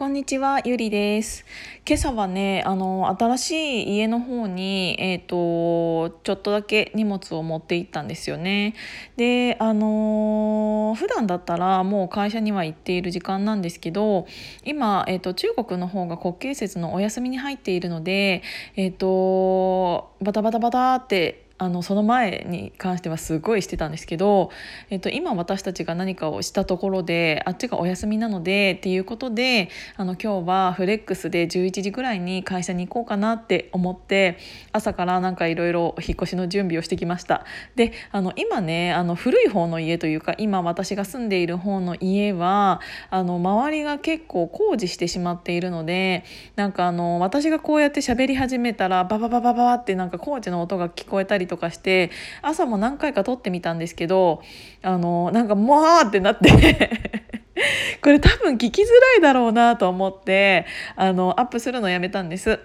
[0.00, 1.44] こんにちは、ゆりです。
[1.86, 8.74] 今朝はね、あの新しい家の方にえっ、ー、とちょっとだけ荷物を持って行ったんですよね。
[9.18, 14.26] で、あの普段だったらもう会社には行っている時間なんですけど、
[14.64, 18.42] 今えっ、ー、と中国の方が国慶節のお休みに入っているので、
[18.76, 24.50] えっ、とバタバタバタってあのその前に関してはすごいしてたんですけど、
[24.88, 29.68] えっと、今私たちが何かをしたところであっちがお休みなのでっていうことで
[29.98, 34.38] あの今日はフレックスで11時ぐらいに会社に行こうかなって思って
[34.72, 37.44] 朝からなんかいろいろ引っ越しの準備をしてきました。
[37.76, 46.24] であの今ねあの古い方の家というか今私が住んでいる方の家はあの周りが結構工事してしまっているので
[46.56, 54.40] なんかあの私がこうやって喋り始めたらバババババってなんか工事の音が聞こえたりとかして朝も何回か撮ってみたんですけど
[54.82, 56.48] あのなんかもわーってなって
[58.00, 60.64] これ多分聞きづらいだろうなと思って
[60.96, 62.60] あのアップするのやめたんです。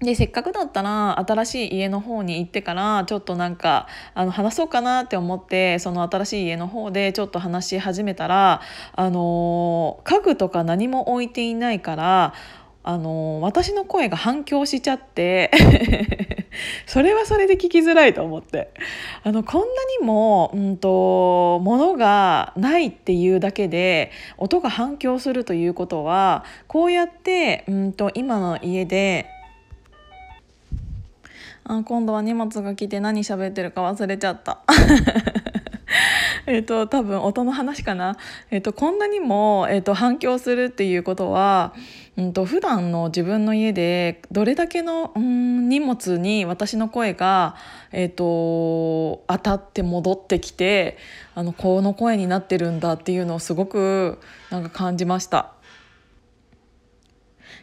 [0.00, 8.62] でせっかくだったら新しい家の方に行ってからちょっとなんかあの話そうかなって思ってその新しい家の方でちょっと話し始めたら
[8.94, 12.34] あの家具とか何も置いていないから
[12.82, 15.50] あの私の声が反響しちゃって
[16.86, 18.70] それはそれで聞きづらいと思って
[19.22, 19.66] あのこんな
[20.00, 29.26] にも、うんと、物がないっていうだけで音が反響するということはこうやって、うんと、今の家で
[31.64, 34.60] あ今度は荷物が来て何喋ってるか忘れちゃった。
[36.50, 38.16] えっと多分音の話かな、
[38.50, 41.74] えっと、こんなにも、えっと、反響するっていうことは、
[42.16, 47.54] うんと、普段の自分の家でどれだけの、うん、荷物に私の声が、
[47.92, 50.98] えっと、当たって戻ってきて
[51.34, 54.18] あのこの声になってるんだっていうのをすごく
[54.50, 55.52] なんか感じました。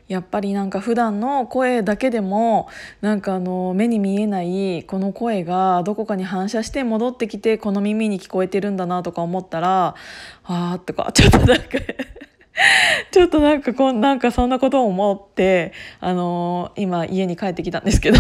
[0.08, 2.70] やっぱりなんか普段の声だけでも
[3.02, 9.96] なんかあの目に見えないこの声がどこかに反射して戻ってきてこの耳に聞こえてるんだなとか思ったら
[10.46, 11.78] あーとかちょっとなんか
[13.12, 18.20] ちょっとなんかこんなんかそんなことを思ってあの今家に帰ってきたんですけど。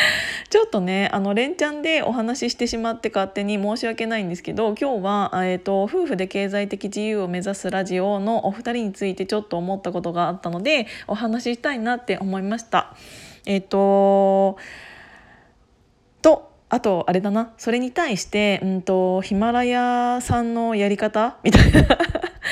[0.50, 12.94] ちょっとねあの連チャンでお話ししてしまって勝手に申し訳ないんですけど今日は、えーと、夫婦で経済的自由を目指すラジオのお二人についてちょっと思ったことがあったのでお話ししたいなって思いました。
[13.46, 14.58] えっ、ー、と
[16.22, 17.52] とあとあれだな。
[17.58, 21.36] それに対して、うんと、ヒマラヤさんのやり方？
[21.44, 21.86] みたいな。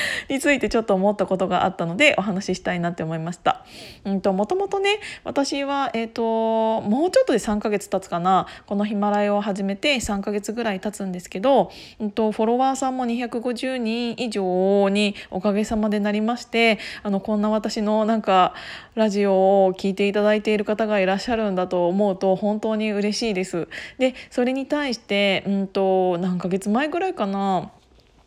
[0.29, 3.63] についてちょっと思ったことがあったのでお話ししたいなって思いました。
[4.03, 18.53] うんともともとね私は、えーと、もうちょっとで3ヶ月経つかなこのヒマラヤを始めて3ヶ月ぐらい経つんですけど、うんと、フォロワーさんも250人以上におかげさまでなりましてあのこんな私のなんか
[18.95, 23.67] ラジオを聴いていただいている方がいらっしゃるんだと思うと本当に嬉しいです。
[23.97, 27.71] でそれに対して、うんと何ヶ月前ぐらいかな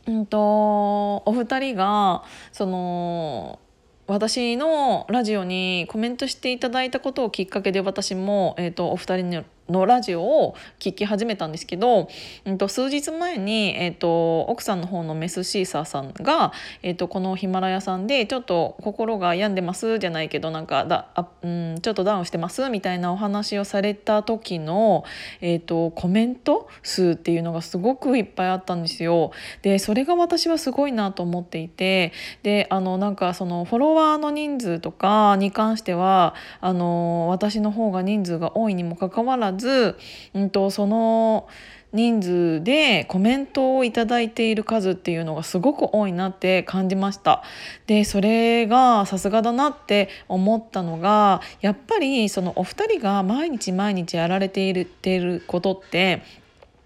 [0.09, 3.61] うんとお二人がその
[4.07, 12.09] 私のラジオにコメントしていただいたことをきっかけで私も、えーと、お二人のラジオを聞き始めたんですけど、
[12.45, 16.53] うんと、数日前に、えーと、奥さんの方のメスシーサーさんが、
[16.83, 25.05] えーと、このヒマラヤさんでちょっと心が病んでますじゃないけどなんかだあ、うん、ちょっとダウンしてますみたいなお話をされた時の、
[25.41, 29.33] えー、とコメント数っていうのがすごくいっぱいあったんですよ。
[29.63, 32.13] でそれが私はすごいなと思っていて
[32.43, 39.97] であのなんかそのフォロワーの人数とかに関してはあの私の方が人数が多いにもかかわらずず、
[40.35, 41.49] うんと、その
[41.93, 47.43] 人数でコメントをいただいている数っていうのがすごく多いなって感じました。
[47.87, 56.23] でそれがさすがだなって思ったのがやっぱりそのお二人が毎日毎日やられているていることって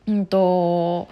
[0.07, 1.09] うんと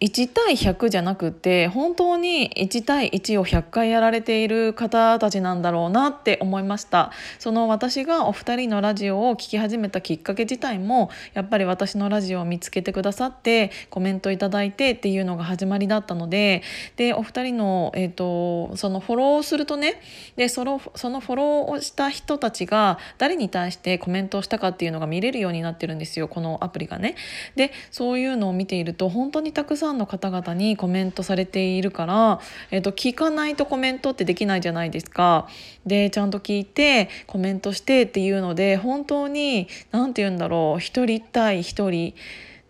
[0.00, 16.62] 1対100じゃなくて本当に1対1を100回やられている方たちなんだろうなって思いましたその私がお二人のラジオを聴き始めたきっかけ自体もやっぱり私のラジオを見つけてくださってコメントいただいてっていうのが始まりだったので
[16.96, 20.02] でお二人の、えーと、そのフォローをするとね
[20.36, 27.14] でそのそのフォローをした人たちが誰に対してコメントをしたかっていうのが見れるようになってるんですよこのアプリがね。
[27.54, 32.40] でそういうのを見ていると本当にたくさんさんの方々にコメントされているから、
[32.70, 35.48] えー、と聞かないとコメントってできないじゃないですか。
[35.86, 42.14] でちゃんと聞いてコメントしてっていうので本当に何て言うんだろう一人対一人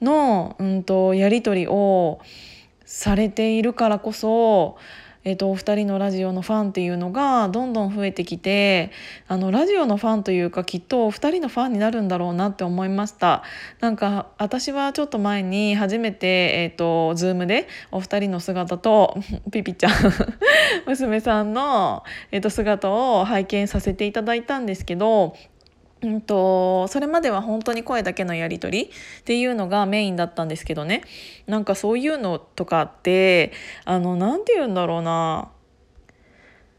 [0.02, 2.20] の、うんと、やり取りを
[2.84, 4.76] されているからこそ
[5.26, 8.93] えーと、お二人のラジオのファンっていうのがどんどん増えてきて
[9.26, 13.43] あのラジオのファンというかきっとお二人のファンになるんだろうなって思いました。
[13.81, 19.19] なんか私はちょっと前に初めて、えーと、と Zoom でお二人の姿と
[19.50, 19.93] ピピちゃん
[20.87, 25.34] 娘さんの、えー、と姿を拝見させていただいたんですけど
[26.02, 31.02] うんと、それまでは本当に声だけのやり取りっていうのがメインだったんですけどね。
[31.46, 33.52] なんかそういうのとかって
[33.84, 35.50] あの何て言うんだろうな。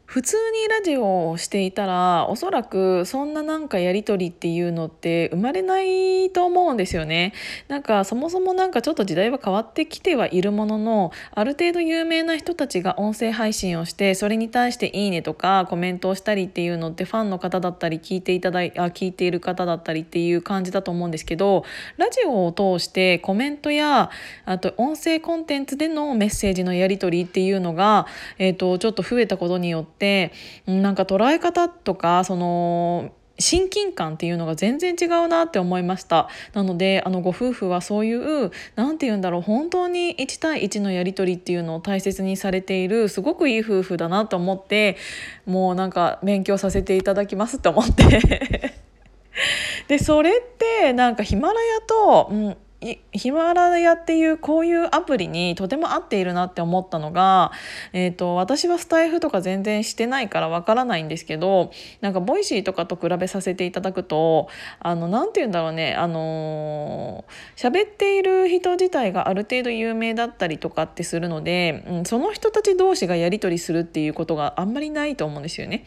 [0.08, 7.34] 普通にラジオをしていたらおそらくそんななんかやり取りっていうのって生まれないと思うんですよね。
[7.68, 21.66] なんかそもそもなんかちょっと時代は変わってきてはいるもののある程度有名な人たちが音声配信をしてそれに対して「いいね」とかコメントをしたりっていうのってファンの方だったり聞いていただいあ聞いている方だったりっていう感じだと思うんですけど
[21.98, 24.08] ラジオを通してコメントや
[24.46, 28.06] あと音声コンテンツでのメッセージのやり取りっていうのが、
[28.38, 30.32] えー、とちょっと増えたことによってって
[30.66, 33.10] なんか捉え方とかその
[33.40, 36.28] 親近感っていうのが全然違うなって思いました。
[36.54, 44.96] なのであのご夫婦はそういう何て言うんだろう本当に1対1のやり取りっていうのを大切にされているすごくいい夫婦だなと思って
[45.46, 48.74] もうなんか勉強させていただきますって思って。
[49.86, 52.56] でそれってなんかヒマラヤと、うん、
[53.12, 57.50] ヒマラヤっていうこういうアプリにとても合っているなって思ったのが、
[57.92, 64.48] えーと、私はスタイフとか全然してないからわからないんですけどなんか Voicy とかと比べさせていただくと
[64.78, 67.24] あのなて言うんだろうねあの
[67.56, 75.84] 喋っている人自体がある程度有名だったりとかってするので、うん、その人たち同士がやり取りするっていうことがあんまりないと思うんですよね。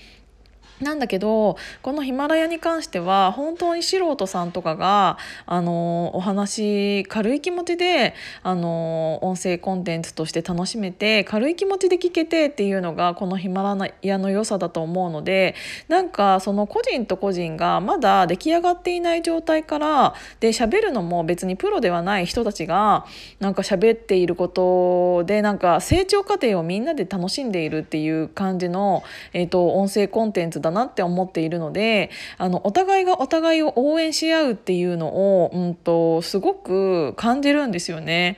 [0.82, 8.14] なんだけどこのヒマラヤに関しては本当に素人さんとかがあのお話軽い気持ちで
[8.44, 15.56] あの音声コンテンツとして楽しめて軽い気持ちで聞けてっていうのがこのヒマラヤの良さだと思うので
[15.88, 23.06] なんかその個人と個人がまだ出来上がっていない状態からで喋るのも別にプロではない人たちが
[23.40, 38.38] なんか喋っていることでなんか成長過程をみんなで楽しんでいるっていう感じの、えーと、音声コンテンツだなって思っているのであのお互いがお互いを応援し合うっていうのを、うんと、すごく感じるんですよね。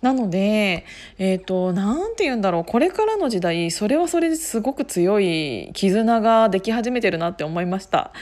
[0.00, 0.84] なので、
[1.18, 8.12] えっ、ー、と、なんて言うんだろう、これからの時代、それはそれですごく強い絆ができ始めてるなって思いました。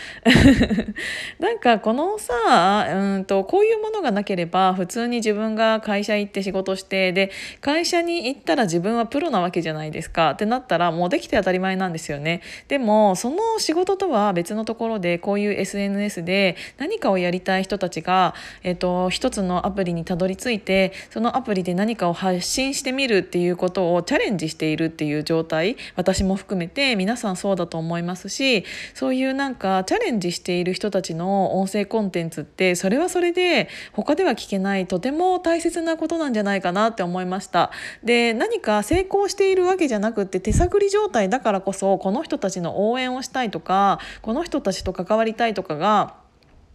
[1.38, 7.31] なんかこのさ、うんと、こういうものがなければ、普通に自分が会社行って仕事して、で、
[7.61, 12.40] 会社に行ったら自分はプロなわけじゃないですかってなったら、もうできて当たり前なんですよね。
[12.69, 28.64] でも、その仕事とは別のところで、こういう SNS で何かをやりたい人たちが、えっ、ー、と、一つのアプリにたどり着いて、そのアプリで何かを発信してみるっていうことをチャレンジしているっていう状態私も含めて皆さんそうだと思いますし
[28.94, 37.72] そういうなんかチャレンジしている人たちの音声コンテンツってそれはそれで他では聞けないとても大切なことなんじゃないかなって思いました。
[38.04, 46.14] で何か成功しているわけじゃなくって手探り状態だからこそこの人たちの応援をしたいとかこの人たちと関わりたいとかが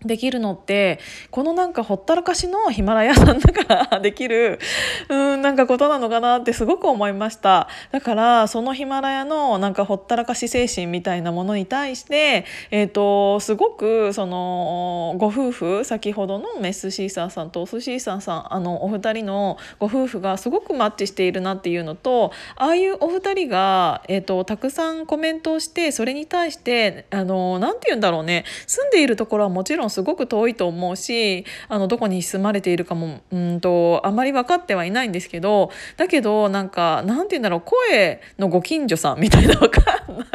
[0.06, 1.00] できるのって
[1.30, 4.60] このなんかほったらかしのヒマラヤさんだから できる
[5.10, 7.68] うんなんかことなのかなってすごく思いました。
[7.92, 28.46] だからそのヒマラヤのなんかほったらかし精神みたいなものに対して、えーと、すごくそのご夫婦先ほどのメスシーサーさんとオスシーサーさんあのお二人のご夫婦がすごくマッチしているなっていうのとああいうお二人が、えーと、たくさんコメントをしてそれに対してあのなんて言うんだろうね。
[28.68, 39.82] 住んでいるところはもちろんすごく遠いと思うしあのどこに住まれているかもうんとあまり分かってはいないんですけどだけどなんかなんて言うんだろう声のご近所さんみたいな分か
[40.12, 40.28] んない。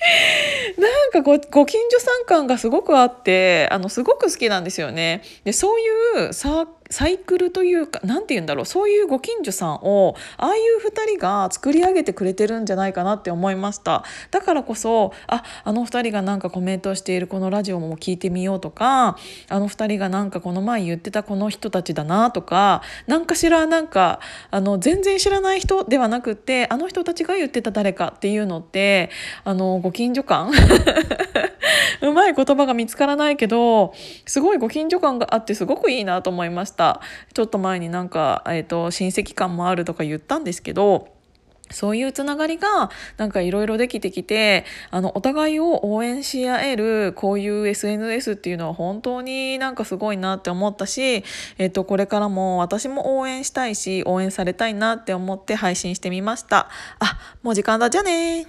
[0.78, 5.22] なんかごご近所さん感がすごくあってあのすごく好きなんですよね。
[5.44, 19.16] でそういうササイクルというか何て言うんだろうそういうご近所さんをああいう2人が作り上げてくれてるんじゃないかなって思いましただからこそああの2人がなんかコメントしているこのラジオも聞いてみようとか
[19.48, 24.18] あの2人がなんかこの前言ってたこの人たちだなとか何かしらなんか
[24.50, 29.10] あの全然知らない人ではなくってあの人たちが言ってた誰かっていうのって
[29.44, 30.50] あのご近所感
[32.02, 33.94] うまい言葉が見つからないけど
[34.26, 37.00] すごいご近所感があってすごくいいなと思いました。
[37.34, 41.08] ちょっと前になんか、えーと、親戚感もあるとか言ったんですけど
[41.70, 51.24] そういうつながりがなんかいろいろできてきてあのお互いを応援し合えるこういう SNS っていうのは本当になんかすごいなって思ったし、
[51.58, 56.68] えっと、これからも私も応援したいし応援されたいなって思って配信してみました。
[56.98, 57.88] あもう時間だ。
[57.88, 58.46] じゃあね